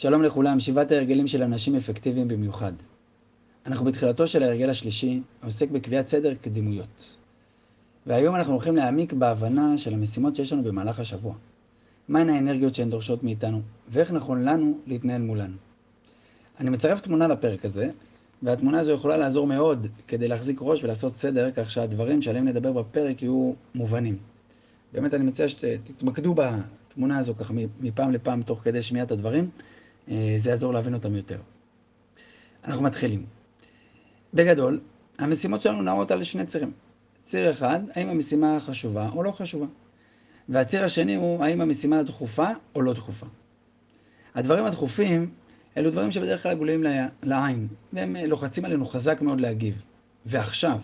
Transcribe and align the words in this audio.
שלום 0.00 0.22
לכולם, 0.22 0.60
שבעת 0.60 0.92
ההרגלים 0.92 1.26
של 1.26 1.42
אנשים 1.42 1.76
אפקטיביים 1.76 2.28
במיוחד. 2.28 2.72
אנחנו 3.66 3.84
בתחילתו 3.84 4.26
של 4.26 4.42
ההרגל 4.42 4.70
השלישי, 4.70 5.22
העוסק 5.42 5.70
בקביעת 5.70 6.08
סדר 6.08 6.34
קדימויות. 6.34 7.18
והיום 8.06 8.34
אנחנו 8.34 8.52
הולכים 8.52 8.76
להעמיק 8.76 9.12
בהבנה 9.12 9.78
של 9.78 9.94
המשימות 9.94 10.36
שיש 10.36 10.52
לנו 10.52 10.62
במהלך 10.62 11.00
השבוע. 11.00 11.34
מהן 12.08 12.30
האנרגיות 12.30 12.74
שהן 12.74 12.90
דורשות 12.90 13.22
מאיתנו, 13.22 13.60
ואיך 13.88 14.12
נכון 14.12 14.44
לנו 14.44 14.78
להתנהל 14.86 15.22
מולן. 15.22 15.52
אני 16.60 16.70
מצרף 16.70 17.00
תמונה 17.00 17.26
לפרק 17.28 17.64
הזה, 17.64 17.90
והתמונה 18.42 18.78
הזו 18.78 18.92
יכולה 18.92 19.16
לעזור 19.16 19.46
מאוד 19.46 19.86
כדי 20.08 20.28
להחזיק 20.28 20.58
ראש 20.60 20.84
ולעשות 20.84 21.16
סדר, 21.16 21.50
כך 21.56 21.70
שהדברים 21.70 22.22
שעליהם 22.22 22.48
נדבר 22.48 22.72
בפרק 22.72 23.22
יהיו 23.22 23.52
מובנים. 23.74 24.16
באמת 24.92 25.14
אני 25.14 25.24
מציע 25.24 25.48
שתתמקדו 25.48 26.34
בתמונה 26.34 27.18
הזו 27.18 27.34
ככה 27.34 27.54
מפעם 27.80 28.12
לפעם 28.12 28.42
תוך 28.42 28.60
כדי 28.64 28.82
שמיעת 28.82 29.10
הדברים, 29.10 29.50
זה 30.36 30.50
יעזור 30.50 30.72
להבין 30.72 30.94
אותם 30.94 31.14
יותר. 31.14 31.38
אנחנו 32.64 32.82
מתחילים. 32.82 33.26
בגדול, 34.34 34.80
המשימות 35.18 35.62
שלנו 35.62 35.82
נעות 35.82 36.10
על 36.10 36.22
שני 36.22 36.46
צירים. 36.46 36.72
ציר 37.24 37.50
אחד, 37.50 37.80
האם 37.94 38.08
המשימה 38.08 38.60
חשובה 38.60 39.08
או 39.08 39.22
לא 39.22 39.30
חשובה. 39.30 39.66
והציר 40.48 40.84
השני 40.84 41.14
הוא, 41.14 41.44
האם 41.44 41.60
המשימה 41.60 42.02
דחופה 42.02 42.48
או 42.74 42.82
לא 42.82 42.92
דחופה. 42.92 43.26
הדברים 44.34 44.64
הדחופים, 44.64 45.30
אלו 45.76 45.90
דברים 45.90 46.10
שבדרך 46.10 46.42
כלל 46.42 46.54
גלויים 46.54 46.84
לעין, 47.22 47.68
והם 47.92 48.16
לוחצים 48.16 48.64
עלינו 48.64 48.86
חזק 48.86 49.20
מאוד 49.20 49.40
להגיב. 49.40 49.82
ועכשיו, 50.26 50.78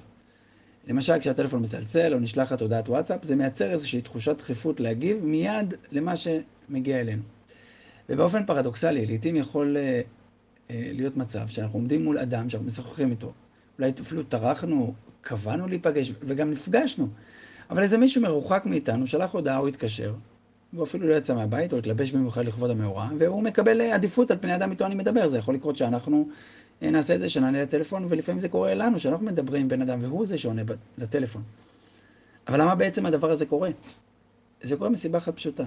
למשל 0.86 1.19
כשהטלפון 1.19 1.62
מצלצל 1.62 2.14
או 2.14 2.19
נשלחת 2.19 2.61
הודעת 2.61 2.88
וואטסאפ, 2.88 3.25
זה 3.25 3.36
מייצר 3.36 3.70
איזושהי 3.70 4.00
תחושת 4.00 4.38
דחיפות 4.38 4.80
להגיב 4.80 5.25
מיד 5.25 5.75
למה 5.92 6.12
שמגיע 6.16 7.00
אלינו. 7.00 7.22
ובאופן 8.09 8.47
פרדוקסלי, 8.47 9.06
לעתים 9.06 9.37
יכול 9.37 9.77
אה, 9.77 10.01
אה, 10.70 10.91
להיות 10.92 11.17
מצב 11.17 11.48
שאנחנו 11.48 11.78
עומדים 11.78 12.05
מול 12.05 12.19
אדם 12.19 12.51
שאנחנו 12.51 12.67
משוחחים 12.67 13.11
איתו. 13.11 13.33
אולי 13.78 13.92
אפילו 14.01 14.23
טרחנו, 14.23 14.95
קבענו 15.20 15.67
להיפגש, 15.69 16.12
וגם 16.23 16.51
נפגשנו. 16.51 17.09
אבל 17.70 17.83
איזה 17.83 17.98
מישהו 17.98 18.23
מרוחק 18.23 18.62
מאיתנו 18.67 19.06
שלח 19.06 19.33
הודעה 19.33 19.59
או 19.59 19.67
התקשר, 19.67 20.15
והוא 20.73 20.84
אפילו 20.84 21.09
לא 21.09 21.15
יצא 21.15 21.34
מהבית 21.34 21.73
או 21.73 21.78
התלבש 21.78 22.11
במיוחד 22.11 22.45
לכבוד 22.45 22.70
המאורע, 22.70 23.09
והוא 23.19 23.43
מקבל 23.43 23.81
אה, 23.81 23.95
עדיפות 23.95 24.31
על 24.31 24.39
פני 24.41 24.55
אדם 24.55 24.71
איתו 24.71 24.87
אני 24.87 24.95
מדבר. 24.95 25.28
זה 25.28 25.39
יכול 25.39 25.55
לקרות 25.55 25.77
שאנחנו 25.77 26.28
אה, 26.83 26.91
נעשה 26.91 27.15
את 27.15 27.21
זה, 27.21 27.28
שנענה 27.28 27.62
לטלפון, 27.62 28.06
ולפעמים 28.09 28.39
זה 28.39 28.48
קורה 28.48 28.75
לנו, 28.75 28.98
שאנחנו 28.98 29.27
מדברים 29.27 29.62
עם 29.62 29.69
בן 29.69 29.83
אדם 29.83 29.98
והוא 30.03 30.27
זה 30.27 30.39
שעונה 30.39 30.62
לטלפון. 30.98 31.43
אבל 32.48 32.61
למה 32.61 32.75
בעצם 32.75 33.06
הדבר 33.06 33.31
הזה 33.31 33.47
קורה? 33.47 33.71
זה 34.62 34.77
קורה 34.77 34.91
מסיבה 34.91 35.19
אחת 35.19 35.37
פשוטה. 35.37 35.65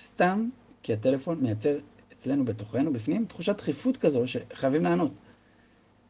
סתם 0.00 0.48
כי 0.86 0.92
הטלפון 0.92 1.38
מייצר 1.40 1.78
אצלנו 2.12 2.44
בתוכנו, 2.44 2.92
בפנים, 2.92 3.24
תחושת 3.24 3.58
דחיפות 3.58 3.96
כזו 3.96 4.22
שחייבים 4.26 4.84
לענות. 4.84 5.12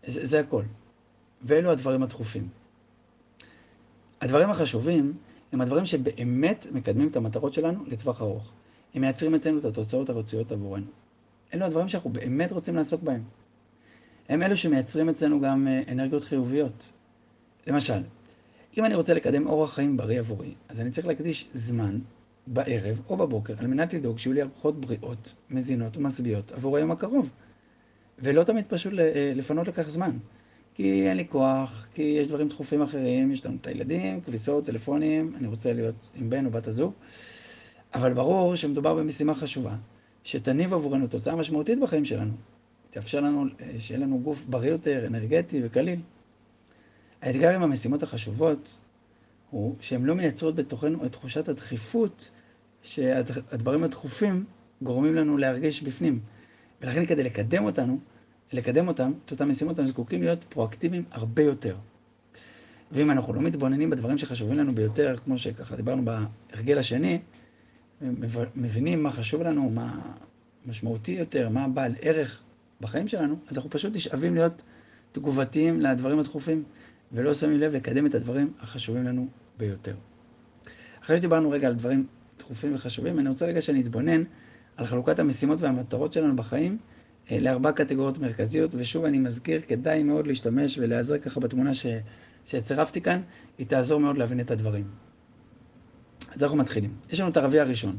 זה, 0.07 0.27
זה 0.27 0.41
הכל. 0.41 0.63
ואלו 1.43 1.71
הדברים 1.71 2.03
הדחופים. 2.03 2.49
הדברים 4.21 4.51
החשובים 4.51 5.17
הם 5.53 5.61
הדברים 5.61 5.85
שבאמת 5.85 6.67
מקדמים 6.73 7.09
את 7.09 7.17
המטרות 7.17 7.53
שלנו 7.53 7.85
לטווח 7.87 8.23
ארוך. 8.23 8.53
הם 8.95 9.01
מייצרים 9.01 9.35
אצלנו 9.35 9.59
את 9.59 9.65
התוצאות 9.65 10.11
הרצויות 10.11 10.53
עבורנו. 10.53 10.87
אלו 11.55 11.65
הדברים 11.65 11.89
שאנחנו 11.89 12.11
באמת 12.11 12.53
רוצים 12.53 12.77
לעסוק 12.77 13.03
בהם. 13.03 13.23
הם 14.29 14.43
אלו 14.43 14.57
שמייצרים 14.57 15.09
אצלנו 15.09 15.41
גם 15.41 15.69
אה, 15.69 15.83
אנרגיות 15.93 16.25
חיוביות. 16.25 16.93
למשל, 17.67 18.03
אם 18.79 18.85
אני 18.85 18.95
רוצה 18.95 19.15
לקדם 19.15 19.47
אורח 19.47 19.75
חיים 19.75 19.97
בריא 19.97 20.19
עבורי, 20.19 20.55
אז 20.69 20.81
אני 20.81 20.91
צריך 20.91 21.07
להקדיש 21.07 21.49
זמן 21.53 21.99
בערב 22.47 23.01
או 23.09 23.17
בבוקר, 23.17 23.55
על 23.59 23.67
מנת 23.67 23.95
לדאוג 23.95 24.19
שיהיו 24.19 24.33
לי 24.33 24.43
ארוחות 24.43 24.81
בריאות, 24.81 25.35
מזינות 25.51 25.97
ומשביעות 25.97 26.53
עבור 26.53 26.77
היום 26.77 26.91
הקרוב. 26.91 27.31
ולא 28.19 28.43
תמיד 28.45 28.65
פשוט 28.69 28.93
אה, 28.99 29.33
לפנות 29.35 29.69
לכך 29.69 29.91
זמן. 29.91 30.19
כי 30.75 31.09
אין 31.09 31.17
לי 31.17 31.29
כוח, 31.29 31.87
כי 31.95 32.03
יש 32.03 32.29
דברים 32.29 32.49
דחופים 32.49 32.83
אחרים, 32.83 33.33
יש 33.33 33.47
לנו 33.47 33.57
את 33.61 33.67
הילדים, 33.67 34.21
כביסות, 34.21 34.65
טלפונים, 34.65 35.33
אני 35.37 35.47
רוצה 35.47 35.73
להיות 35.73 36.11
עם 36.15 36.31
בן 36.31 36.47
או 36.47 36.51
בת 36.51 36.69
הזוג. 36.69 36.93
אבל 37.95 38.13
ברור 38.13 38.57
שמדובר 38.57 38.95
במשימה 38.95 39.35
חשובה, 39.35 39.77
שתניב 40.25 40.75
עבורנו 40.75 41.07
תוצאה 41.07 41.37
משמעותית 41.37 41.81
בחיים 41.81 42.05
שלנו. 42.05 42.33
תאפשר 42.91 43.21
לנו, 43.21 43.45
אה, 43.61 43.71
שיהיה 43.79 44.01
לנו 44.01 44.21
גוף 44.21 44.45
בריא 44.45 44.71
יותר, 44.71 45.07
אנרגטי 45.07 45.61
וקליל. 45.65 46.01
האתגר 47.23 47.51
עם 47.51 47.63
המשימות 47.63 48.03
החשובות 48.03 48.81
הוא 49.51 49.75
שהן 49.81 50.05
לא 50.05 50.15
מייצרות 50.15 50.55
בתוכנו 50.55 51.07
את 51.07 51.13
תחושת 51.13 51.49
הדחיפות 51.49 52.31
שהדברים 52.83 53.85
הדחופים 53.85 54.45
גורמים 54.83 55.15
לנו 55.15 55.37
להרגיש 55.37 55.83
בפנים. 55.83 56.21
ולכן 56.81 57.07
כדי 57.07 57.23
לקדם 57.23 57.65
אותנו, 57.65 57.99
לקדם 58.53 58.89
אותם, 58.89 59.13
את 59.25 59.31
אותם 59.31 59.49
משימות, 59.49 59.79
אנחנו 59.79 59.93
זקוקים 59.93 60.23
להיות 60.23 60.45
פרואקטיביים 60.45 61.05
הרבה 61.11 61.43
יותר. 61.43 61.77
ואם 62.93 63.11
אנחנו 63.11 63.35
לא 63.35 63.41
מתבוננים 63.41 63.91
בדברים 63.91 64.19
שחשובים 64.19 64.59
לנו 64.59 64.75
ביותר, 64.75 65.17
כמו 65.25 65.39
שככה 65.39 65.77
דיברנו 65.77 66.03
בהרגל 66.05 66.79
השני, 66.79 67.19
מבינים 68.55 69.03
מה 69.03 69.11
חשוב 69.11 69.43
לנו, 69.43 69.71
מה 69.71 70.01
משמעותי 70.67 71.13
יותר, 71.13 71.49
מה 71.49 71.69
בעל 71.69 71.95
ערך 72.01 72.43
בחיים 72.81 73.09
שלנו, 73.09 73.37
אז 73.49 73.57
אנחנו 73.57 73.71
פשוט 73.71 73.97
נשאבים 73.97 74.35
להיות 74.35 74.63
תגובתיים 75.13 75.81
לדברים 75.81 76.19
הדחופים, 76.19 76.63
ולא 77.13 77.35
שמים 77.35 77.59
לב 77.61 77.73
לקדם 77.73 78.07
את 78.07 78.15
הדברים 78.15 78.53
החשובים 78.61 79.05
לנו 79.05 79.29
ביותר. 79.59 79.95
אחרי 81.03 81.17
שדיברנו 81.17 81.51
רגע 81.51 81.67
על 81.69 81.75
דברים 81.75 82.07
דחופים 82.39 82.75
וחשובים, 82.75 83.19
אני 83.19 83.29
רוצה 83.29 83.47
רגע 83.47 83.61
שאני 83.61 83.81
אתבונן 83.81 84.23
על 84.77 84.87
חלוקת 84.87 85.19
המשימות 85.19 85.61
והמטרות 85.61 86.13
שלנו 86.13 86.37
בחיים 86.37 86.79
אה, 87.31 87.41
לארבע 87.41 87.73
קטגוריות 87.73 88.19
מרכזיות, 88.19 88.71
ושוב 88.75 89.05
אני 89.05 89.19
מזכיר, 89.19 89.61
כדאי 89.69 90.03
מאוד 90.03 90.27
להשתמש 90.27 90.79
ולהיעזר 90.79 91.19
ככה 91.19 91.41
בתמונה 91.41 91.75
ש... 91.75 91.87
שצירפתי 92.47 93.01
כאן, 93.01 93.21
היא 93.59 93.67
תעזור 93.67 94.01
מאוד 94.01 94.19
להבין 94.19 94.41
את 94.41 94.51
הדברים. 94.51 94.85
אז 96.35 96.43
אנחנו 96.43 96.59
מתחילים. 96.59 96.95
יש 97.11 97.21
לנו 97.21 97.31
את 97.31 97.37
הרביע 97.37 97.63
הראשון, 97.63 97.97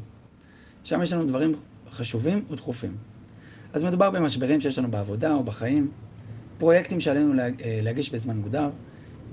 שם 0.84 1.01
יש 1.01 1.13
לנו 1.13 1.25
דברים 1.25 1.51
חשובים 1.90 2.46
ודחופים. 2.50 2.97
אז 3.73 3.84
מדובר 3.84 4.12
במשברים 4.12 4.62
שיש 4.62 4.79
לנו 4.79 4.91
בעבודה 4.91 5.34
או 5.34 5.44
בחיים, 5.44 5.91
פרויקטים 6.57 7.00
שעלינו 7.00 7.41
אה, 7.41 7.79
להגיש 7.81 8.13
בזמן 8.13 8.38
מוגדר, 8.38 8.69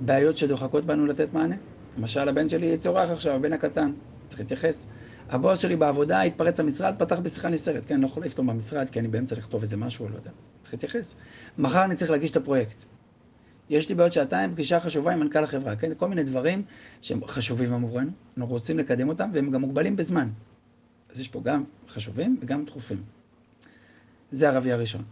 בעיות 0.00 0.36
שדוחקות 0.36 0.84
בנו 0.84 1.06
לתת 1.06 1.28
מענה. 1.32 1.56
למשל, 1.98 2.28
הבן 2.28 2.48
שלי 2.48 2.78
צורח 2.78 3.10
עכשיו, 3.10 3.34
הבן 3.34 3.52
הקטן, 3.52 3.92
צריך 4.28 4.40
להתייחס. 4.40 4.86
הבוס 5.28 5.58
שלי 5.58 5.76
בעבודה 5.76 6.22
התפרץ 6.22 6.60
למשרד, 6.60 6.94
פתח 6.98 7.18
בשיחה 7.18 7.48
נסתרת. 7.48 7.84
כן, 7.84 7.94
אני 7.94 8.02
לא 8.02 8.06
יכול 8.06 8.24
לפתור 8.24 8.44
במשרד, 8.44 8.90
כי 8.90 9.00
אני 9.00 9.08
באמצע 9.08 9.36
לכתוב 9.36 9.62
איזה 9.62 9.76
משהו, 9.76 10.08
לא 10.08 10.16
יודע. 10.16 10.30
צריך 10.62 10.74
להתייחס. 10.74 11.14
מחר 11.58 11.84
אני 11.84 11.96
צריך 11.96 12.10
להגיש 12.10 12.30
את 12.30 12.36
הפרויקט. 12.36 12.84
יש 13.70 13.88
לי 13.88 13.94
בעוד 13.94 14.12
שעתיים 14.12 14.52
פגישה 14.52 14.80
חשובה 14.80 15.12
עם 15.12 15.20
מנכ"ל 15.20 15.44
החברה, 15.44 15.76
כן? 15.76 15.92
כל 15.96 16.08
מיני 16.08 16.22
דברים 16.22 16.62
שהם 17.00 17.26
חשובים 17.26 17.74
עבורנו, 17.74 18.10
אנחנו 18.36 18.54
רוצים 18.54 18.78
לקדם 18.78 19.08
אותם, 19.08 19.30
והם 19.32 19.50
גם 19.50 19.60
מוגבלים 19.60 19.96
בזמן. 19.96 20.28
אז 21.12 21.20
יש 21.20 21.28
פה 21.28 21.40
גם 21.44 21.64
חשובים 21.88 22.38
וגם 22.40 22.64
דחופים. 22.64 23.02
זה 24.32 24.48
הרביע 24.48 24.74
הראשון. 24.74 25.02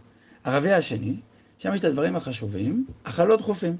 הרביע 0.43 0.75
השני, 0.75 1.15
שם 1.57 1.73
יש 1.73 1.79
את 1.79 1.85
הדברים 1.85 2.15
החשובים, 2.15 2.85
אך 3.03 3.19
הלא 3.19 3.35
דחופים. 3.35 3.77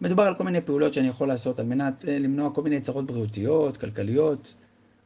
מדובר 0.00 0.22
על 0.22 0.34
כל 0.34 0.44
מיני 0.44 0.60
פעולות 0.60 0.94
שאני 0.94 1.08
יכול 1.08 1.28
לעשות 1.28 1.58
על 1.58 1.66
מנת 1.66 2.04
אה, 2.08 2.18
למנוע 2.18 2.50
כל 2.54 2.62
מיני 2.62 2.80
צרות 2.80 3.06
בריאותיות, 3.06 3.76
כלכליות, 3.76 4.54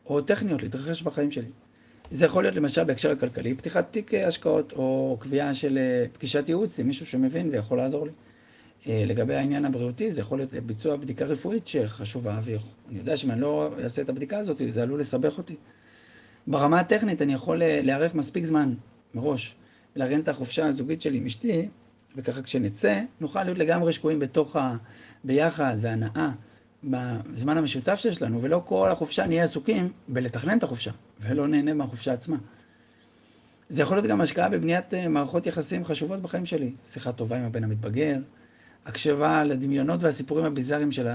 או 0.07 0.21
טכניות 0.21 0.63
להתרחש 0.63 1.03
בחיים 1.03 1.31
שלי. 1.31 1.49
זה 2.11 2.25
יכול 2.25 2.43
להיות 2.45 2.57
למשל 2.57 2.85
בהקשר 2.85 3.11
הכלכלי, 3.11 3.55
פתיחת 3.55 3.93
תיק 3.93 4.15
אה, 4.15 4.27
השקעות, 4.27 4.73
או 4.73 5.17
קביעה 5.21 5.55
של 5.55 5.79
אה, 5.79 6.05
פגישת 6.13 6.49
ייעוץ 6.49 6.81
עם 6.81 6.87
מישהו 6.87 7.07
שמבין 7.07 7.49
ויכול 7.53 7.79
לעזור 7.79 8.07
לי. 8.07 8.13
לגבי 8.87 9.35
העניין 9.35 9.65
הבריאותי, 9.65 10.13
זה 10.13 10.21
יכול 10.21 10.39
להיות 10.39 10.55
ביצוע 10.55 10.97
בדיקה 10.97 11.25
רפואית 11.25 11.67
שחשובה, 11.67 12.41
ואני 12.43 12.99
יודע 12.99 13.17
שאם 13.17 13.31
אני 13.31 13.41
לא 13.41 13.75
אעשה 13.83 14.03
את 14.03 14.09
הבדיקה 14.09 14.39
הזאת, 14.39 14.63
זה 14.69 14.83
עלול 14.83 15.01
לסבך 15.01 15.39
אותי. 15.39 15.57
ברמה 16.47 16.81
הטכנית 16.81 17.23
אני 17.23 17.35
יכול 17.35 17.57
להיערך 17.57 18.15
מספיק 18.15 18.45
זמן 18.45 18.75
מראש, 19.15 19.55
לארגן 19.97 20.21
את 20.21 20.29
החופשה 20.29 20.67
הזוגית 20.67 21.01
שלי 21.01 21.19
עם 21.19 21.27
אשתי, 21.27 21.69
וככה 22.17 22.43
כשנצא, 22.43 23.01
נוכל 23.21 23.45
להיות 23.45 23.59
לגמרי 23.59 23.93
שקועים 23.93 24.19
בתוך 24.19 24.57
ה... 24.57 24.77
ביחד 25.25 25.77
והנאה 25.81 26.31
בזמן 26.85 27.57
המשותף 27.59 27.95
שיש 27.95 28.23
לנו, 28.23 28.43
ולא 28.43 28.63
כל 28.65 28.89
החופשה 28.91 29.27
נהיה 29.27 29.45
עסוקים 29.45 29.93
בלתכנן 30.09 30.59
את 30.59 30.63
החופשה, 30.63 30.91
ולא 31.21 31.49
נהנה 31.49 31.75
מהחופשה 31.75 32.13
עצמה. 32.13 32.37
זה 33.69 33.83
יכול 33.83 33.97
להיות 33.97 34.07
גם 34.07 34.21
השקעה 34.21 34.49
בבניית 34.49 34.95
אה, 34.95 35.09
מערכות 35.09 35.47
יחסים 35.47 35.85
חשובות 35.85 36.23
בחיים 36.23 36.47
שלי. 36.47 36.73
שיחה 36.85 37.13
טובה 37.13 37.37
עם 37.39 37.45
הבן 37.45 37.65
המתבגר, 37.65 38.17
הקשבה 38.87 39.45
לדמיונות 39.45 40.03
והסיפורים 40.03 40.45
הביזאריים 40.45 40.93
של 40.93 41.09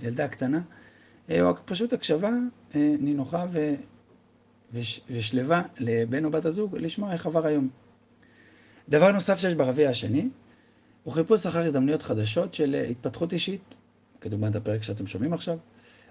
הילדה 0.00 0.24
הקטנה, 0.24 0.60
אה, 1.30 1.42
או 1.42 1.54
פשוט 1.64 1.92
הקשבה 1.92 2.30
אה, 2.74 2.94
נינוחה 3.00 3.44
ו... 3.50 3.74
וש... 4.72 5.00
ושלווה 5.10 5.62
לבן 5.78 6.24
או 6.24 6.30
בת 6.30 6.44
הזוג, 6.44 6.76
לשמוע 6.76 7.12
איך 7.12 7.26
עבר 7.26 7.46
היום. 7.46 7.68
דבר 8.88 9.12
נוסף 9.12 9.38
שיש 9.38 9.54
ברביע 9.54 9.90
השני, 9.90 10.28
הוא 11.04 11.14
חיפוש 11.14 11.46
אחר 11.46 11.58
הזדמנויות 11.58 12.02
חדשות 12.02 12.54
של 12.54 12.74
אה, 12.74 12.88
התפתחות 12.88 13.32
אישית, 13.32 13.74
כדוגמת 14.20 14.56
הפרק 14.56 14.82
שאתם 14.82 15.06
שומעים 15.06 15.32
עכשיו, 15.32 15.58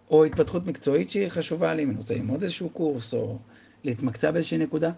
או 0.10 0.26
התפתחות 0.26 0.66
מקצועית 0.66 1.10
שהיא 1.10 1.30
חשובה 1.30 1.74
לי, 1.74 1.84
אם 1.84 1.90
אני 1.90 1.98
רוצה 1.98 2.16
ללמוד 2.16 2.44
איזשהו 2.44 2.70
קורס, 2.70 3.14
או 3.14 3.38
להתמקצע 3.84 4.32
באיזושהי 4.32 4.58
נקודה. 4.58 4.92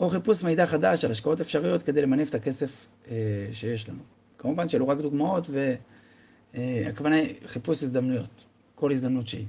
או 0.00 0.08
חיפוש 0.08 0.44
מידע 0.44 0.66
חדש 0.66 1.04
על 1.04 1.10
השקעות 1.10 1.40
אפשריות 1.40 1.82
כדי 1.82 2.02
למנף 2.02 2.30
את 2.30 2.34
הכסף 2.34 2.86
אה, 3.10 3.14
שיש 3.52 3.88
לנו. 3.88 3.98
כמובן 4.38 4.68
שאלו 4.68 4.88
רק 4.88 4.98
דוגמאות, 4.98 5.46
והכוונה 6.54 7.16
היא 7.16 7.34
חיפוש 7.46 7.82
הזדמנויות, 7.82 8.44
כל 8.74 8.92
הזדמנות 8.92 9.28
שהיא. 9.28 9.46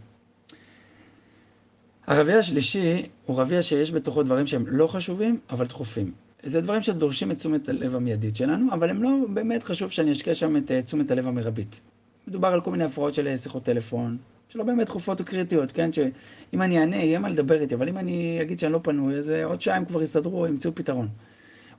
הרביע 2.07 2.37
השלישי 2.37 3.05
הוא 3.25 3.39
רביע 3.41 3.61
שיש 3.61 3.91
בתוכו 3.91 4.23
דברים 4.23 4.47
שהם 4.47 4.67
לא 4.67 4.87
חשובים, 4.87 5.39
אבל 5.49 5.65
דחופים. 5.65 6.11
זה 6.45 6.61
דברים 6.61 6.81
שדורשים 6.81 7.31
את 7.31 7.37
תשומת 7.37 7.69
הלב 7.69 7.95
המיידית 7.95 8.35
שלנו, 8.35 8.73
אבל 8.73 8.89
הם 8.89 9.03
לא 9.03 9.09
באמת 9.33 9.63
חשוב 9.63 9.91
שאני 9.91 10.11
אשקיע 10.11 10.35
שם 10.35 10.57
את 10.57 10.71
תשומת 10.71 11.11
הלב 11.11 11.27
המרבית. 11.27 11.81
מדובר 12.27 12.47
על 12.47 12.61
כל 12.61 12.71
מיני 12.71 12.83
הפרעות 12.83 13.13
של 13.13 13.35
שיחות 13.35 13.63
טלפון, 13.63 14.17
שלא 14.49 14.63
באמת 14.63 14.85
דחופות 14.85 15.21
וקריטיות, 15.21 15.71
כן? 15.71 15.91
שאם 15.91 16.61
אני 16.61 16.79
אענה, 16.79 16.95
יהיה 16.95 17.19
מה 17.19 17.29
לדבר 17.29 17.61
איתי, 17.61 17.75
אבל 17.75 17.89
אם 17.89 17.97
אני 17.97 18.41
אגיד 18.41 18.59
שאני 18.59 18.73
לא 18.73 18.79
פנוי, 18.83 19.17
אז 19.17 19.29
עוד 19.29 19.61
שעה 19.61 19.75
הם 19.75 19.85
כבר 19.85 20.01
יסתדרו, 20.01 20.47
ימצאו 20.47 20.75
פתרון. 20.75 21.07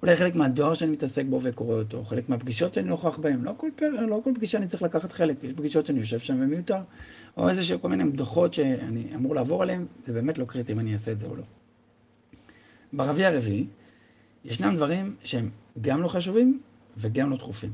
אולי 0.02 0.16
חלק 0.16 0.34
מהדואר 0.34 0.74
שאני 0.74 0.90
מתעסק 0.90 1.24
בו 1.24 1.40
וקורא 1.42 1.74
אותו, 1.74 2.04
חלק 2.04 2.28
מהפגישות 2.28 2.74
שאני 2.74 2.88
נוכח 2.88 3.18
בהן, 3.18 3.42
לא 3.42 3.52
כל, 3.56 3.68
פר, 3.76 3.90
לא 3.90 4.20
כל 4.24 4.30
פגישה 4.34 4.58
אני 4.58 4.66
צריך 4.66 4.82
לקחת 4.82 5.12
חלק, 5.12 5.44
יש 5.44 5.52
פגישות 5.52 5.86
שאני 5.86 5.98
יושב 5.98 6.18
שם 6.18 6.36
ומיותר, 6.40 6.80
או 7.36 7.48
איזה 7.48 7.64
שכל 7.64 7.88
מיני 7.88 8.04
דוחות 8.04 8.54
שאני 8.54 9.04
אמור 9.14 9.34
לעבור 9.34 9.62
עליהן, 9.62 9.84
זה 10.06 10.12
באמת 10.12 10.38
לא 10.38 10.44
קריטי 10.44 10.72
אם 10.72 10.78
אני 10.78 10.92
אעשה 10.92 11.12
את 11.12 11.18
זה 11.18 11.26
או 11.26 11.36
לא. 11.36 11.42
ברביע 12.92 13.28
הרביעי, 13.28 13.66
ישנם 14.46 14.74
דברים 14.74 15.14
שהם 15.24 15.50
גם 15.80 16.02
לא 16.02 16.08
חשובים 16.08 16.60
וגם 16.96 17.30
לא 17.30 17.36
דחופים. 17.36 17.70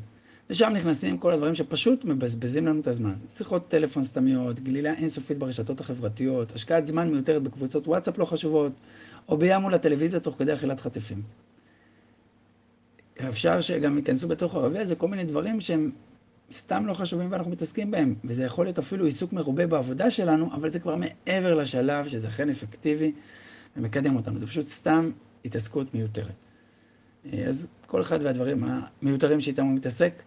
ושם 0.51 0.73
נכנסים 0.75 1.19
כל 1.19 1.33
הדברים 1.33 1.55
שפשוט 1.55 2.05
מבזבזים 2.05 2.67
לנו 2.67 2.81
את 2.81 2.87
הזמן. 2.87 3.15
שיחות 3.35 3.69
טלפון 3.69 4.03
סתמיות, 4.03 4.61
גלילה 4.61 4.95
אינסופית 4.95 5.39
ברשתות 5.39 5.81
החברתיות, 5.81 6.53
השקעת 6.53 6.87
זמן 6.87 7.11
מיותרת 7.11 7.43
בקבוצות 7.43 7.89
וואטסאפ 7.89 8.19
לא 8.19 8.25
חשובות, 8.25 8.73
או 9.29 9.37
בים 9.37 9.61
מול 9.61 9.75
הטלוויזיה 9.75 10.21
תוך 10.21 10.39
כדי 10.39 10.55
אכילת 10.55 10.81
חטיפים. 10.81 11.23
אפשר 13.29 13.61
שגם 13.61 13.99
ייכנסו 13.99 14.29
בתוך 14.29 14.55
הרביע 14.55 14.81
הזה 14.81 14.95
כל 14.95 15.09
מיני 15.09 15.25
דברים 15.25 15.61
שהם 15.61 15.91
סתם 16.53 16.87
לא 16.87 16.95
חשובים 16.95 17.33
ואנחנו 17.33 17.51
מתעסקים 17.51 17.91
בהם. 17.91 18.15
וזה 18.25 18.45
יכול 18.45 18.67
להיות 18.67 18.79
אפילו 18.79 19.05
עיסוק 19.05 19.33
מרובה 19.33 19.67
בעבודה 19.67 20.11
שלנו, 20.11 20.51
אבל 20.55 20.71
זה 20.71 20.81
כבר 20.81 20.97
מעבר 20.97 21.55
לשלב 21.55 22.09
שזה 22.09 22.29
אכן 22.29 22.51
אפקטיבי 22.51 23.13
ומקדם 23.77 24.17
אותנו. 24.17 24.41
זה 24.41 24.47
פשוט 24.47 24.67
סתם 24.67 25.11
התעסקות 25.45 25.95
מיותרת. 25.95 26.35
אז 27.47 27.69
כל 27.87 28.01
אחד 28.01 28.19
והדברים 28.23 28.65
המיותרים 28.65 29.41
שאיתם 29.41 29.65
הוא 29.65 29.75
מתעסק, 29.75 30.23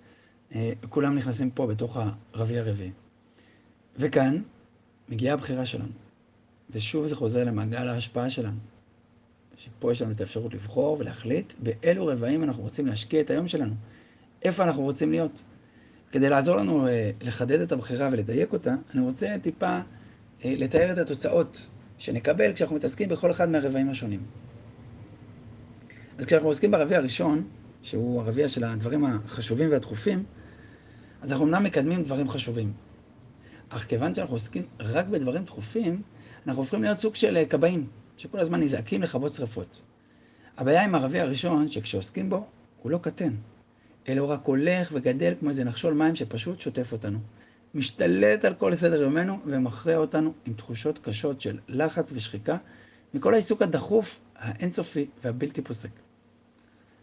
כולם 0.90 1.16
נכנסים 1.16 1.52
פה 1.52 1.68
בתוך 1.68 1.98
הרביע 2.34 2.62
הרביעי. 2.62 2.92
וכאן 3.98 4.42
מגיעה 5.10 5.34
הבחירה 5.34 5.66
שלנו. 5.66 5.92
ושוב 6.70 7.08
זה 7.08 7.16
חוזר 7.16 7.44
למעגל 7.44 7.88
ההשפעה 7.88 8.30
שלנו. 8.30 8.58
שפה 9.58 9.92
יש 9.92 10.02
לנו 10.02 10.12
את 10.12 10.22
האפשרות 10.22 10.54
לבחור 10.54 10.98
ולהחליט 11.00 11.54
באילו 11.60 12.08
רבעים 12.08 12.44
אנחנו 12.44 12.64
רוצים 12.64 12.88
להשקיע 12.88 13.22
את 13.22 13.30
היום 13.30 13.48
שלנו. 13.48 13.74
איפה 14.44 14.64
אנחנו 14.64 14.84
רוצים 14.84 15.12
להיות. 15.12 15.44
כדי 16.12 16.30
לעזור 16.30 16.56
לנו 16.58 16.88
אה, 16.88 17.12
לחדד 17.22 17.60
את 17.60 17.72
הבחירה 17.72 18.10
ולדייק 18.12 18.54
אותה, 18.54 18.76
אני 18.94 19.02
רוצה 19.02 19.36
טיפה 19.42 19.80
אה, 20.46 20.54
לתאר 20.58 20.92
את 20.92 20.98
התוצאות 20.98 21.70
שנקבל 21.98 22.54
כשאנחנו 22.54 22.76
מתעסקים 22.76 23.10
בכל 23.10 23.32
אחד 23.32 23.50
מהרבעים 23.50 23.90
השונים. 23.90 24.20
אז 26.18 26.26
כשאנחנו 26.26 26.48
עוסקים 26.48 26.72
ברביע 26.72 26.98
הראשון, 26.98 27.48
שהוא 27.82 28.22
הרביע 28.22 28.48
של 28.48 28.64
הדברים 28.64 29.06
החשובים 29.06 29.72
והדחופים, 29.72 30.24
אז 31.22 31.32
אנחנו 31.32 31.46
אמנם 31.46 31.64
מקדמים 31.64 32.04
דברים 32.04 32.30
חשובים. 32.30 32.74
אך 33.70 33.86
כיוון 33.88 34.16
שאנחנו 34.16 34.36
עוסקים 34.36 34.64
רק 34.80 35.06
בדברים 35.06 35.44
דחופים, 35.44 36.02
אנחנו 36.48 36.62
הופכים 36.62 36.84
להיות 36.84 37.00
סוג 37.00 37.16
של 37.16 37.38
אה, 37.38 37.46
כבאים. 37.46 37.88
שכל 38.18 38.40
הזמן 38.40 38.60
נזעקים 38.60 39.02
לכבות 39.02 39.34
שרפות. 39.34 39.82
הבעיה 40.58 40.84
עם 40.84 40.96
הרביע 40.96 41.22
הראשון, 41.22 41.68
שכשעוסקים 41.68 42.30
בו, 42.30 42.46
הוא 42.82 42.92
לא 42.92 42.98
קטן, 42.98 43.34
אלא 44.08 44.22
הוא 44.22 44.30
רק 44.30 44.46
הולך 44.46 44.90
וגדל 44.94 45.34
כמו 45.40 45.50
איזה 45.50 45.64
נחשול 45.64 45.94
מים 45.94 46.16
שפשוט 46.16 46.62
שוטף 46.62 46.92
אותנו. 46.92 47.20
משתלט 47.76 48.46
על 48.46 48.54
כל 48.54 48.76
סדר 48.76 49.02
יומנו 49.02 49.40
ומכריע 49.46 49.98
אותנו 49.98 50.34
עם 50.46 50.54
תחושות 50.54 51.00
קשות 51.00 51.42
של 51.42 51.60
לחץ 51.68 52.12
ושחיקה 52.16 52.58
מכל 53.14 53.34
העיסוק 53.34 53.62
הדחוף, 53.62 54.20
האינסופי 54.36 55.06
והבלתי 55.24 55.62
פוסק. 55.62 56.05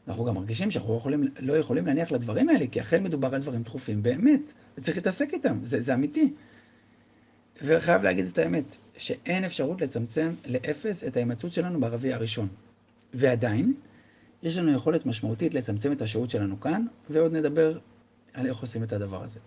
אנחנו 0.08 0.24
גם 0.24 0.34
מרגישים 0.34 0.70
שאנחנו 0.70 0.96
יכולים, 0.96 1.28
לא 1.38 1.52
יכולים 1.52 1.86
להניח 1.86 2.12
לדברים 2.12 2.48
האלה, 2.48 2.66
כי 2.66 2.80
אכן 2.80 3.02
מדובר 3.02 3.34
על 3.34 3.40
דברים 3.40 3.62
דחופים 3.62 4.02
באמת, 4.02 4.52
וצריך 4.78 4.96
להתעסק 4.96 5.28
איתם, 5.32 5.58
זה, 5.62 5.80
זה 5.80 5.94
אמיתי. 5.94 6.32
וחייב 7.62 8.02
להגיד 8.02 8.26
את 8.26 8.38
האמת, 8.38 8.76
שאין 8.96 9.44
אפשרות 9.44 9.80
לצמצם 9.80 10.32
לאפס 10.46 11.04
את 11.04 11.16
ההימצאות 11.16 11.52
שלנו 11.52 11.80
ברביע 11.80 12.16
הראשון. 12.16 12.48
ועדיין, 13.14 13.74
יש 14.42 14.56
לנו 14.56 14.72
יכולת 14.72 15.06
משמעותית 15.06 15.54
לצמצם 15.54 15.92
את 15.92 16.02
השהות 16.02 16.30
שלנו 16.30 16.60
כאן, 16.60 16.86
ועוד 17.10 17.32
נדבר 17.32 17.78
על 18.32 18.46
איך 18.46 18.56
עושים 18.56 18.82
את 18.82 18.92
הדבר 18.92 19.24
הזה. 19.24 19.40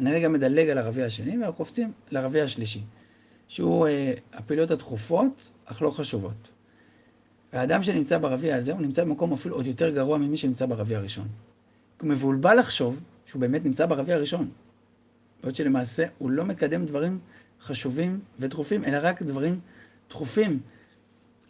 אני 0.00 0.12
רגע 0.12 0.28
מדלג 0.28 0.68
על 0.68 0.78
הרביע 0.78 1.04
השני, 1.04 1.46
וקופצים 1.48 1.92
לרביע 2.10 2.44
השלישי, 2.44 2.80
שהוא 3.48 3.86
אה, 3.86 4.14
הפעילויות 4.32 4.70
הדחופות, 4.70 5.52
אך 5.64 5.82
לא 5.82 5.90
חשובות. 5.90 6.50
והאדם 7.52 7.82
שנמצא 7.82 8.18
ברביע 8.18 8.56
הזה, 8.56 8.72
הוא 8.72 8.80
נמצא 8.80 9.04
במקום 9.04 9.32
אפילו 9.32 9.56
עוד 9.56 9.66
יותר 9.66 9.90
גרוע 9.90 10.18
ממי 10.18 10.36
שנמצא 10.36 10.66
ברביע 10.66 10.98
הראשון. 10.98 11.28
הוא 12.00 12.08
מבולבל 12.08 12.58
לחשוב 12.58 13.00
שהוא 13.26 13.40
באמת 13.40 13.64
נמצא 13.64 13.86
ברביע 13.86 14.14
הראשון. 14.14 14.50
בעוד 15.42 15.54
שלמעשה 15.54 16.04
הוא 16.18 16.30
לא 16.30 16.44
מקדם 16.44 16.86
דברים 16.86 17.18
חשובים 17.60 18.20
ודחופים, 18.38 18.84
אלא 18.84 18.98
רק 19.02 19.22
דברים 19.22 19.60
דחופים. 20.10 20.60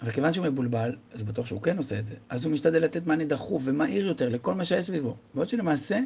אבל 0.03 0.13
כיוון 0.13 0.33
שהוא 0.33 0.47
מבולבל, 0.47 0.97
אז 1.13 1.23
בטוח 1.23 1.47
שהוא 1.47 1.63
כן 1.63 1.77
עושה 1.77 1.99
את 1.99 2.07
זה. 2.07 2.15
אז 2.29 2.45
הוא 2.45 2.53
משתדל 2.53 2.83
לתת 2.85 3.07
מענה 3.07 3.25
דחוף 3.25 3.63
ומהיר 3.65 4.07
יותר 4.07 4.29
לכל 4.29 4.55
מה 4.55 4.65
שיש 4.65 4.85
סביבו. 4.85 5.17
בעוד 5.35 5.49
שלמעשה, 5.49 5.99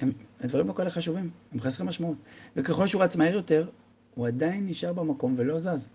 הם, 0.00 0.12
הדברים 0.40 0.68
לא 0.68 0.72
כאלה 0.72 0.90
חשובים, 0.90 1.30
הם 1.52 1.60
חסרי 1.60 1.86
משמעות. 1.86 2.16
וככל 2.56 2.86
שהוא 2.86 3.02
רץ 3.02 3.16
מהיר 3.16 3.34
יותר, 3.34 3.68
הוא 4.14 4.26
עדיין 4.26 4.66
נשאר 4.66 4.92
במקום 4.92 5.34
ולא 5.38 5.58
זז. 5.58 5.88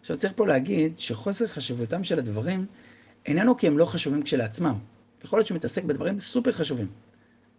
עכשיו 0.00 0.16
צריך 0.16 0.32
פה 0.36 0.46
להגיד 0.46 0.98
שחוסר 0.98 1.46
חשיבותם 1.46 2.04
של 2.04 2.18
הדברים 2.18 2.66
איננו 3.26 3.56
כי 3.56 3.66
הם 3.66 3.78
לא 3.78 3.84
חשובים 3.84 4.22
כשלעצמם. 4.22 4.78
יכול 5.24 5.38
להיות 5.38 5.46
שהוא 5.46 5.56
מתעסק 5.56 5.84
בדברים 5.84 6.20
סופר 6.20 6.52
חשובים. 6.52 6.86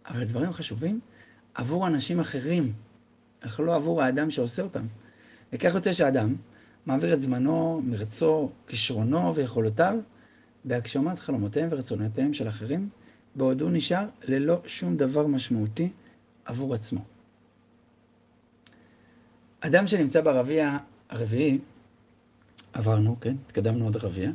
אבל 0.06 0.24
דברים 0.24 0.52
חשובים 0.52 1.00
עבור 1.54 1.86
אנשים 1.86 2.20
אחרים, 2.20 2.72
אך 3.40 3.60
לא 3.60 3.74
עבור 3.74 4.02
האדם 4.02 4.30
שעושה 4.30 4.62
אותם. 4.62 4.86
וכך 5.52 5.74
יוצא 5.74 5.92
שאדם 5.92 6.34
מעביר 6.86 7.14
את 7.14 7.20
זמנו, 7.20 7.82
מרצו, 7.84 8.50
כישרונו 8.66 9.34
ויכולותיו 9.34 9.94
בהגשמת 10.64 11.18
חלומותיהם 11.18 11.68
ורצונותיהם 11.72 12.34
של 12.34 12.48
אחרים, 12.48 12.88
בעוד 13.34 13.60
הוא 13.60 13.70
נשאר 13.70 14.06
ללא 14.24 14.60
שום 14.66 14.96
דבר 14.96 15.26
משמעותי 15.26 15.88
עבור 16.44 16.74
עצמו. 16.74 17.00
אדם 19.60 19.86
שנמצא 19.86 20.20
ברביע 20.20 20.78
הרביעי, 21.08 21.58
עברנו, 22.72 23.16
כן, 23.20 23.36
התקדמנו 23.46 23.84
עוד 23.84 23.96
רביע, 23.96 24.30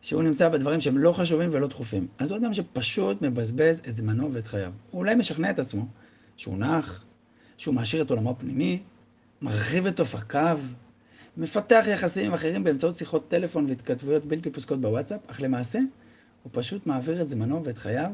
שהוא 0.00 0.22
נמצא 0.22 0.48
בדברים 0.48 0.80
שהם 0.80 0.98
לא 0.98 1.12
חשובים 1.12 1.48
ולא 1.52 1.66
דחופים. 1.66 2.06
אז 2.18 2.30
הוא 2.30 2.38
אדם 2.38 2.54
שפשוט 2.54 3.22
מבזבז 3.22 3.82
את 3.88 3.96
זמנו 3.96 4.32
ואת 4.32 4.46
חייו. 4.46 4.72
הוא 4.90 4.98
אולי 4.98 5.14
משכנע 5.14 5.50
את 5.50 5.58
עצמו 5.58 5.86
שהוא 6.36 6.58
נח, 6.58 7.04
שהוא 7.56 7.74
מעשיר 7.74 8.02
את 8.02 8.10
עולמו 8.10 8.30
הפנימי, 8.30 8.82
מרחיב 9.42 9.86
את 9.86 10.00
אופקיו, 10.00 10.60
מפתח 11.36 11.84
יחסים 11.86 12.26
עם 12.26 12.34
אחרים 12.34 12.64
באמצעות 12.64 12.96
שיחות 12.96 13.28
טלפון 13.28 13.66
והתכתבויות 13.68 14.26
בלתי 14.26 14.50
פוסקות 14.50 14.80
בוואטסאפ, 14.80 15.20
אך 15.26 15.40
למעשה 15.40 15.78
הוא 16.42 16.50
פשוט 16.54 16.86
מעביר 16.86 17.22
את 17.22 17.28
זמנו 17.28 17.64
ואת 17.64 17.78
חייו 17.78 18.10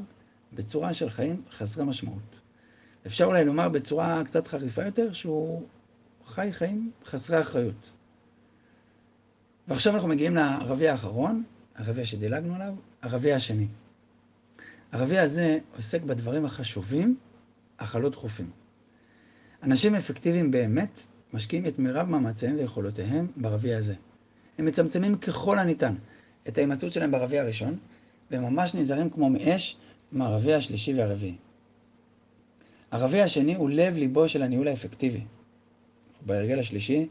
בצורה 0.53 0.93
של 0.93 1.11
חיים 1.11 1.43
חסרי 1.51 1.85
משמעות. 1.85 2.41
אפשר 3.07 3.25
אולי 3.25 3.45
לומר 3.45 3.69
בצורה 3.69 4.25
קצת 4.25 4.47
חריפה 4.47 4.85
יותר 4.85 5.13
שהוא 5.13 5.63
חי 6.27 6.49
חיים 6.53 6.91
חסרי 7.05 7.41
אחריות. 7.41 7.93
ועכשיו 9.69 9.95
אנחנו 9.95 10.09
מגיעים 10.09 10.35
לרביע 10.35 10.91
האחרון, 10.91 11.43
הרביע 11.77 12.05
שדילגנו 12.05 12.55
עליו, 12.55 12.75
הרביע 13.03 13.37
השני. 13.37 13.67
הרביע 14.93 15.23
הזה 15.23 15.59
עוסק 15.77 16.03
בדברים 16.03 16.45
החשובים 16.45 17.17
אך 17.77 17.97
הלא 17.97 18.09
דחופים. 18.09 18.51
אנשים 19.63 19.95
אפקטיביים 19.95 20.51
באמת 20.51 21.07
משקיעים 21.33 21.67
את 21.67 21.79
מירב 21.79 22.09
מאמציהם 22.09 22.57
ויכולותיהם 22.57 23.27
ברביע 23.37 23.79
הזה. 23.79 23.95
הם 24.59 24.65
מצמצמים 24.65 25.17
ככל 25.17 25.59
הניתן 25.59 25.95
את 26.49 26.59
ההימצאות 26.59 26.93
שלהם 26.93 27.11
ברביע 27.11 27.43
הראשון, 27.43 27.79
והם 28.31 28.43
ממש 28.43 28.75
נזהרים 28.75 29.11
כמו 29.11 29.31
מאש 29.31 29.77
מהרביע 30.13 30.57
השלישי 30.57 30.95
והרביעי. 30.95 31.37
הרביע 32.91 33.25
השני 33.25 33.55
הוא 33.55 33.71
לב 33.71 33.97
ליבו 33.97 34.29
של 34.29 34.43
הניהול 34.43 34.69
האפקטיבי. 34.69 35.21
בהרגל 36.27 36.59
השלישי, 36.59 37.09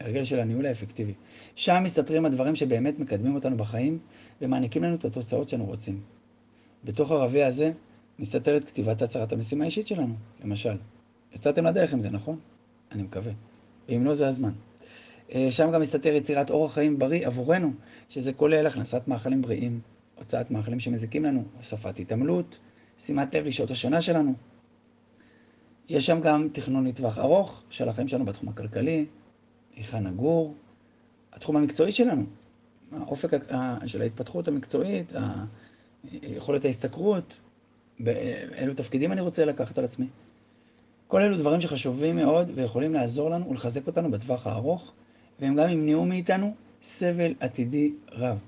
הרגל 0.00 0.24
של 0.24 0.40
הניהול 0.40 0.66
האפקטיבי. 0.66 1.14
שם 1.54 1.82
מסתתרים 1.84 2.26
הדברים 2.26 2.56
שבאמת 2.56 2.98
מקדמים 2.98 3.34
אותנו 3.34 3.56
בחיים 3.56 3.98
ומעניקים 4.42 4.82
לנו 4.82 4.94
את 4.94 5.04
התוצאות 5.04 5.48
שאנו 5.48 5.66
רוצים. 5.66 6.00
בתוך 6.84 7.10
הרביע 7.10 7.46
הזה 7.46 7.72
מסתתרת 8.18 8.64
כתיבת 8.64 9.02
הצהרת 9.02 9.32
המשימה 9.32 9.64
האישית 9.64 9.86
שלנו, 9.86 10.14
למשל. 10.44 10.76
יצאתם 11.34 11.66
לדרך 11.66 11.92
עם 11.92 12.00
זה, 12.00 12.10
נכון? 12.10 12.38
אני 12.92 13.02
מקווה. 13.02 13.32
ואם 13.88 14.04
לא, 14.04 14.14
זה 14.14 14.28
הזמן. 14.28 14.52
אה, 15.34 15.50
שם 15.50 15.70
גם 15.72 15.80
מסתתר 15.80 16.14
יצירת 16.14 16.50
אורח 16.50 16.74
חיים 16.74 16.98
בריא 16.98 17.26
עבורנו, 17.26 17.72
שזה 18.08 18.32
כולל 18.32 18.66
הכנסת 18.66 19.02
מאכלים 19.08 19.42
בריאים, 19.42 19.80
הוצאת 20.18 20.50
מאכלים 20.50 20.80
שמזיקים 20.80 21.24
לנו, 21.24 21.44
הוספת 21.58 22.00
התעמלות, 22.00 22.58
שימת 22.98 23.34
לב 23.34 23.46
לשעות 23.46 23.70
השנה 23.70 24.00
שלנו. 24.00 24.34
יש 25.88 26.06
שם 26.06 26.20
גם 26.20 26.48
תכנון 26.52 26.86
לטווח 26.86 27.18
ארוך 27.18 27.62
של 27.70 27.88
החיים 27.88 28.08
שלנו 28.08 28.24
בתחום 28.24 28.48
הכלכלי, 28.48 29.06
היכן 29.76 30.06
נגור, 30.06 30.54
התחום 31.32 31.56
המקצועי 31.56 31.92
שלנו, 31.92 32.24
האופק 32.92 33.30
של 33.86 34.02
ההתפתחות 34.02 34.48
המקצועית, 34.48 35.12
יכולת 36.12 36.64
ההשתכרות, 36.64 37.40
באילו 38.00 38.74
תפקידים 38.74 39.12
אני 39.12 39.20
רוצה 39.20 39.44
לקחת 39.44 39.78
על 39.78 39.84
עצמי. 39.84 40.06
כל 41.08 41.22
אלו 41.22 41.38
דברים 41.38 41.60
שחשובים 41.60 42.16
מאוד 42.16 42.50
ויכולים 42.54 42.92
לעזור 42.94 43.30
לנו 43.30 43.50
ולחזק 43.50 43.86
אותנו 43.86 44.10
בטווח 44.10 44.46
הארוך, 44.46 44.92
והם 45.40 45.56
גם 45.56 45.68
ימנעו 45.68 46.04
מאיתנו 46.06 46.54
סבל 46.82 47.34
עתידי 47.40 47.92
רב. 48.12 48.38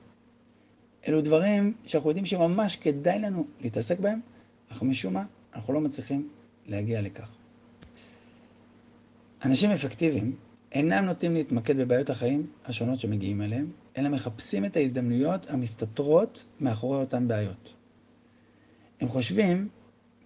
אלו 1.09 1.21
דברים 1.21 1.75
שאנחנו 1.87 2.11
יודעים 2.11 2.27
שממש 2.27 2.77
כדאי 2.77 3.19
לנו 3.19 3.47
להתעסק 3.61 4.01
בהם, 4.01 4.21
אך 4.73 4.83
משום 4.83 5.15
מה 5.15 5.25
אנחנו 5.55 5.73
לא 5.75 5.81
מצליחים 5.81 6.29
להגיע 6.67 7.03
לכך. 7.03 7.29
אנשים 9.45 9.71
אפקטיביים 9.71 10.37
אינם 10.73 11.05
נוטים 11.05 11.35
להתמקד 11.35 11.77
בבעיות 11.77 12.11
החיים 12.11 12.47
השונות 12.65 13.01
שמגיעים 13.01 13.43
אליהם, 13.43 13.71
אלא 13.97 14.09
מחפשים 14.09 14.65
את 14.65 14.77
ההזדמנויות 14.77 15.47
המסתתרות 15.51 16.45
מאחורי 16.61 17.01
אותן 17.01 17.29
בעיות. 17.29 17.75
הם 19.01 19.09
חושבים 19.09 19.69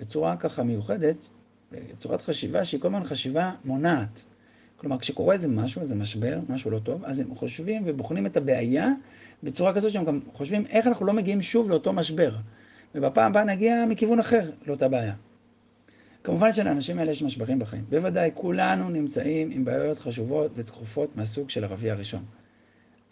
בצורה 0.01 0.37
ככה 0.37 0.63
מיוחדת, 0.63 1.29
בצורת 1.73 2.21
חשיבה 2.21 2.65
שהיא 2.65 2.81
כל 2.81 2.89
הזמן 2.89 3.05
חשיבה 3.05 3.53
מונעת. 3.65 4.25
כלומר, 4.77 4.99
כשקורה 4.99 5.33
איזה 5.33 5.49
משהו, 5.49 5.81
איזה 5.81 5.95
משבר, 5.95 6.41
משהו 6.49 6.71
לא 6.71 6.79
טוב, 6.79 7.05
אז 7.05 7.21
הם 7.21 7.35
חושבים 7.35 7.83
ובוחנים 7.87 8.27
את 8.27 8.37
הבעיה 8.37 8.89
בצורה 9.43 9.75
כזאת 9.75 9.93
שהם 9.93 10.05
גם 10.05 10.21
חושבים 10.33 10.67
איך 10.67 10.87
אנחנו 10.87 11.07
לא 11.07 11.13
מגיעים 11.13 11.43
שוב 11.43 11.71
לאותו 11.71 11.93
משבר. 11.93 12.37
ובפעם 12.95 13.31
הבאה 13.31 13.45
נגיע 13.45 13.85
מכיוון 13.89 14.19
אחר 14.19 14.51
לאותה 14.67 14.89
בעיה. 14.89 15.15
כמובן 16.25 16.53
שלאנשים 16.53 16.99
האלה 16.99 17.11
יש 17.11 17.23
משברים 17.23 17.59
בחיים. 17.59 17.85
בוודאי, 17.89 18.31
כולנו 18.35 18.91
נמצאים 18.91 19.51
עם 19.51 19.65
בעיות 19.65 19.99
חשובות 19.99 20.51
ודחופות 20.55 21.17
מהסוג 21.17 21.51
של 21.51 21.65
הרביעי 21.65 21.91
הראשון. 21.91 22.25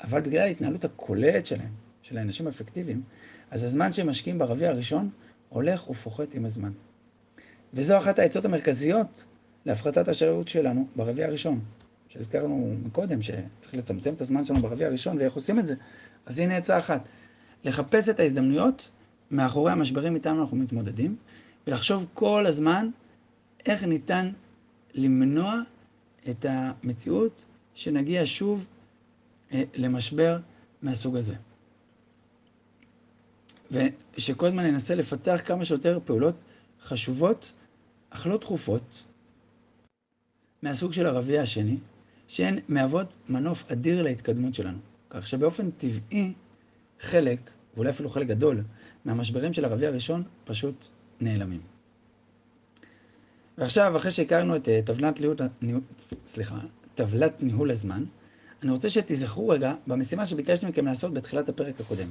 אבל 0.03 0.21
בגלל 0.21 0.41
ההתנהלות 0.41 0.85
הכוללת 0.85 1.47
שלהם, 1.47 1.71
של 2.03 2.19
האנשים 2.19 2.47
האפקטיביים, 2.47 3.03
אז 3.51 3.65
הזמן 3.65 3.93
שהם 3.93 4.09
משקיעים 4.09 4.39
ברביעי 4.39 4.71
הראשון 4.71 5.11
הולך 5.49 5.91
ופוחת 5.91 6.35
עם 6.35 6.45
הזמן. 6.45 6.73
וזו 7.75 7.99
אחת 7.99 8.19
העצות 8.19 8.45
המרכזיות 8.45 9.25
להפחתת 9.67 10.09
השרירות 10.09 10.49
שלנו 10.49 10.87
ברביעי 10.97 11.29
הראשון. 11.29 11.61
שהזכרנו 12.09 12.75
מקודם, 12.85 13.23
שצריך 13.23 13.75
לצמצם 13.75 14.15
את 14.15 14.21
הזמן 14.21 14.45
שלנו 14.45 14.61
ברביעי 14.61 14.89
הראשון, 14.89 15.19
ואיך 15.19 15.35
עושים 15.35 15.59
את 15.59 15.67
זה. 15.67 15.75
אז 16.27 16.39
הנה 16.39 16.57
עצה 16.57 16.79
אחת. 16.79 17.09
לחפש 17.65 18.09
את 18.09 18.21
ההזדמנויות 18.21 18.91
מאחורי 19.31 19.73
המשברים 19.73 20.15
איתם 20.15 20.41
אנחנו 20.41 20.57
מתמודדים, 20.57 21.17
ולחשוב 21.67 22.07
כל 22.15 22.47
הזמן 22.47 22.91
איך 23.67 23.85
ניתן 23.85 24.33
למנוע 24.95 25.61
את 26.31 26.47
המציאות 26.49 27.45
שנגיע 27.75 28.23
שוב 28.25 28.67
אה, 29.53 29.63
למשבר 29.75 30.39
מהסוג 30.83 31.17
הזה. 31.17 31.35
ושכל 33.71 34.47
הזמן 34.47 34.65
ננסה 34.65 34.95
לפתח 34.95 35.41
כמה 35.45 35.65
שיותר 35.65 35.99
פעולות 36.05 36.35
חשובות, 36.83 37.53
אך 38.11 38.27
לא 38.27 38.37
דחופות, 38.37 39.05
מהסוג 40.63 40.93
של 40.93 41.07
הרביעי 41.07 41.39
השני, 41.39 41.77
שהן 42.29 42.59
מהוות 42.69 43.07
מנוף 43.29 43.71
אדיר 43.73 44.03
להתקדמות 44.03 44.55
שלנו. 44.55 44.79
כך 45.11 45.27
שבאופן 45.27 45.71
טבעי, 45.71 46.33
חלק, 47.01 47.51
ואולי 47.75 47.91
אפילו 47.91 48.09
חלק 48.09 48.27
גדול, 48.27 48.63
מהמשברים 49.05 49.53
של 49.53 49.65
הרביעי 49.65 49.89
הראשון 49.89 50.23
פשוט 50.45 50.87
נעלמים. 51.21 51.61
ועכשיו, 53.61 53.97
אחרי 53.97 54.11
שהכרנו 54.11 54.57
את 54.57 54.69
אה, 54.69 54.81
טבלת, 54.85 55.21
ניהול, 55.21 55.37
ניהול, 55.63 55.81
סליחה, 56.27 56.59
טבלת 56.95 57.43
ניהול 57.43 57.71
הזמן, 57.71 58.05
אני 58.63 58.71
רוצה 58.71 58.91
שתיזכרו 58.91 59.49
רגע 59.49 59.75
במשימה 59.87 60.27
שביקשתי 60.27 60.67
מכם 60.67 60.87
לעשות 60.87 61.15
בתחילת 61.15 61.49
הפרק 61.49 61.81
הקודם. 61.81 62.09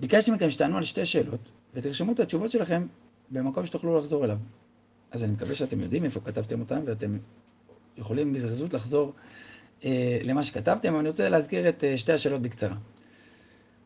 ביקשתי 0.00 0.30
מכם 0.30 0.50
שתענו 0.50 0.76
על 0.76 0.82
שתי 0.82 1.04
שאלות, 1.04 1.50
ותרשמו 1.74 2.12
את 2.12 2.20
התשובות 2.20 2.50
שלכם 2.50 2.86
במקום 3.30 3.66
שתוכלו 3.66 3.98
לחזור 3.98 4.24
אליו. 4.24 4.38
אז 5.10 5.24
אני 5.24 5.32
מקווה 5.32 5.54
שאתם 5.54 5.80
יודעים 5.80 6.04
איפה 6.04 6.20
כתבתם 6.20 6.60
אותם, 6.60 6.80
ואתם 6.84 7.18
יכולים 7.98 8.32
בזרזות 8.32 8.74
לחזור 8.74 9.12
אה, 9.84 10.18
למה 10.22 10.42
שכתבתם, 10.42 10.88
אבל 10.88 10.98
אני 10.98 11.08
רוצה 11.08 11.28
להזכיר 11.28 11.68
את 11.68 11.84
אה, 11.84 11.96
שתי 11.96 12.12
השאלות 12.12 12.42
בקצרה. 12.42 12.76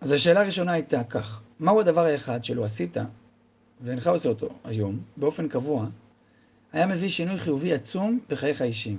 אז 0.01 0.13
השאלה 0.13 0.41
הראשונה 0.41 0.73
הייתה 0.73 1.05
כך, 1.05 1.43
מהו 1.61 1.81
הדבר 1.81 2.05
האחד 2.05 2.45
שלא 2.45 2.65
עשית, 2.65 2.97
ואינך 3.81 4.07
עושה 4.07 4.29
אותו 4.29 4.49
היום, 4.65 5.01
באופן 5.17 5.49
קבוע, 5.49 5.87
היה 6.75 6.87
מביא 6.87 7.09
שינוי 7.09 7.38
חיובי 7.38 7.73
עצום 7.73 8.19
בחייך 8.28 8.61
האישיים? 8.61 8.99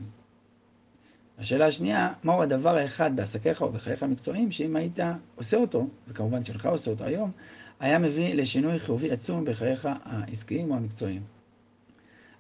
השאלה 1.38 1.66
השנייה, 1.66 2.14
מהו 2.24 2.42
הדבר 2.42 2.76
האחד 2.76 3.16
בעסקיך 3.16 3.62
או 3.62 3.72
בחייך 3.72 4.04
המקצועיים, 4.04 4.52
שאם 4.52 4.76
היית 4.76 5.00
עושה 5.36 5.58
אותו, 5.58 5.88
וכמובן 6.08 6.44
שלך 6.44 6.66
עושה 6.66 6.92
אותו 6.92 7.04
היום, 7.04 7.32
היה 7.80 8.00
מביא 8.00 8.34
לשינוי 8.34 8.80
חיובי 8.80 9.12
עצום 9.12 9.46
בחייך 9.46 9.90
העסקיים 10.04 10.72
או 10.72 10.76
המקצועיים. 10.76 11.22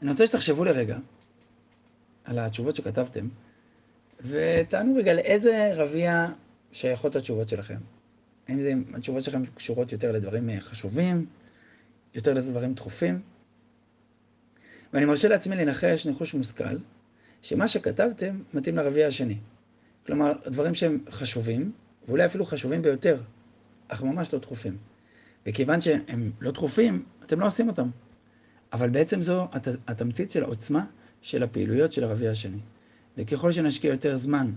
אני 0.02 0.12
רוצה 0.12 0.26
שתחשבו 0.26 0.66
לרגע 0.66 0.98
על 2.24 2.40
התשובות 2.40 2.76
שכתבתם, 2.76 3.28
ותענו 4.22 4.96
רגע 4.96 5.14
לאיזה 5.14 5.72
רביע 5.74 6.28
שייכות 6.72 7.16
התשובות 7.16 7.50
שלכם. 7.50 7.78
האם 8.48 8.62
זה, 8.62 8.74
התשובות 8.94 9.24
שלכם 9.24 9.46
קשורות 9.46 9.92
יותר 9.92 10.12
לדברים 10.12 10.50
חשובים, 10.60 11.26
יותר 12.14 12.34
לדברים 12.34 12.74
דחופים? 12.74 13.35
ואני 14.96 15.06
מרשה 15.06 15.28
לעצמי 15.28 15.56
לנחש 15.56 16.06
ניחוש 16.06 16.34
מושכל, 16.34 16.78
שמה 17.42 17.68
שכתבתם 17.68 18.40
מתאים 18.54 18.76
לרביע 18.76 19.08
השני. 19.08 19.38
כלומר, 20.06 20.34
דברים 20.48 20.76
שהם 20.76 21.00
חשובים, 21.12 21.72
ואולי 22.08 22.26
אפילו 22.26 22.46
חשובים 22.46 22.82
ביותר, 22.82 23.22
אך 23.88 24.04
ממש 24.04 24.34
לא 24.34 24.40
דחופים. 24.40 24.78
וכיוון 25.46 25.82
שהם 25.82 26.32
לא 26.42 26.52
דחופים, 26.52 27.06
אתם 27.26 27.40
לא 27.40 27.46
עושים 27.46 27.68
אותם. 27.68 27.90
אבל 28.74 28.90
בעצם 28.90 29.22
זו 29.22 29.48
הת, 29.52 29.68
התמצית 29.88 30.32
של 30.32 30.44
העוצמה 30.44 30.86
של 31.22 31.44
הפעילויות 31.44 31.92
של 31.92 32.04
הרביע 32.04 32.32
השני. 32.32 32.60
וככל 33.18 33.52
שנשקיע 33.52 33.92
יותר 33.92 34.16
זמן 34.16 34.52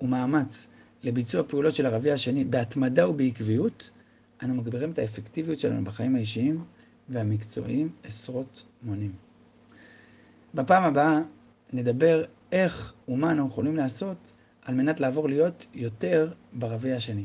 ומאמץ 0.00 0.66
לביצוע 1.02 1.42
פעולות 1.48 1.74
של 1.74 1.86
הרביע 1.86 2.14
השני 2.14 2.44
בהתמדה 2.44 3.08
ובעקביות, 3.08 3.90
אנו 4.42 4.54
מגבירים 4.54 4.90
את 4.90 4.98
האפקטיביות 4.98 5.60
שלנו 5.60 5.84
בחיים 5.84 6.16
האישיים 6.16 6.64
והמקצועיים 7.08 7.90
עשרות 8.04 8.64
מונים. 8.82 9.29
בפעם 10.54 10.82
הבאה 10.84 11.20
נדבר 11.72 12.24
איך 12.52 12.94
ומה 13.08 13.30
אנחנו 13.30 13.48
יכולים 13.48 13.76
לעשות 13.76 14.32
על 14.62 14.74
מנת 14.74 15.00
לעבור 15.00 15.28
להיות 15.28 15.66
יותר 15.74 16.32
ברביע 16.52 16.96
השני. 16.96 17.24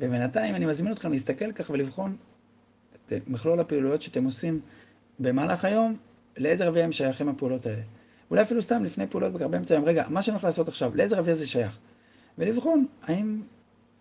ובינתיים 0.00 0.54
אני 0.54 0.66
מזמין 0.66 0.92
אתכם 0.92 1.10
להסתכל 1.10 1.52
ככה 1.52 1.72
ולבחון 1.72 2.16
את 2.94 3.12
מכלול 3.26 3.60
הפעילויות 3.60 4.02
שאתם 4.02 4.24
עושים 4.24 4.60
במהלך 5.18 5.64
היום, 5.64 5.96
לאיזה 6.36 6.68
רביע 6.68 6.84
הם 6.84 6.92
שייכים 6.92 7.28
הפעולות 7.28 7.66
האלה. 7.66 7.82
אולי 8.30 8.42
אפילו 8.42 8.62
סתם 8.62 8.84
לפני 8.84 9.06
פעולות 9.06 9.32
באמצע 9.32 9.74
היום, 9.74 9.84
רגע, 9.84 10.04
מה 10.08 10.22
שאני 10.22 10.34
הולך 10.34 10.44
לעשות 10.44 10.68
עכשיו, 10.68 10.96
לאיזה 10.96 11.18
רביע 11.18 11.34
זה 11.34 11.46
שייך? 11.46 11.78
ולבחון 12.38 12.86
האם 13.02 13.42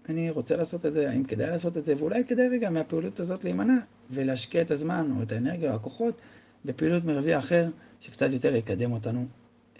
אני 0.09 0.29
רוצה 0.29 0.55
לעשות 0.55 0.85
את 0.85 0.93
זה, 0.93 1.09
האם 1.09 1.23
כדאי 1.23 1.49
לעשות 1.49 1.77
את 1.77 1.85
זה, 1.85 1.93
ואולי 1.97 2.23
כדאי 2.25 2.47
רגע 2.47 2.69
מהפעילות 2.69 3.19
הזאת 3.19 3.43
להימנע 3.43 3.77
ולהשקיע 4.09 4.61
את 4.61 4.71
הזמן 4.71 5.13
או 5.17 5.23
את 5.23 5.31
האנרגיה 5.31 5.71
או 5.71 5.75
הכוחות 5.75 6.21
בפעילות 6.65 7.05
מרביע 7.05 7.39
אחר, 7.39 7.69
שקצת 7.99 8.31
יותר 8.31 8.55
יקדם 8.55 8.91
אותנו 8.91 9.25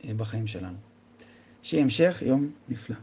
אה, 0.06 0.14
בחיים 0.14 0.48
שלנו. 0.48 0.78
שיהיה 1.64 1.84
המשך 1.84 2.24
יום 2.26 2.52
נפלא. 2.70 2.96